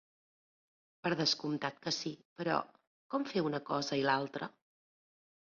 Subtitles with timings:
[1.07, 2.13] Per descomptat que sí...
[2.41, 2.57] Però,
[3.15, 4.49] com fer una cosa i l’altra?